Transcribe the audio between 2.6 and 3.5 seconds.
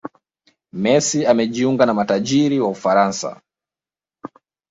ufaransa